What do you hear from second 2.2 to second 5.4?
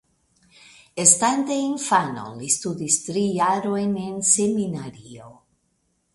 li studis tri jarojn en seminario.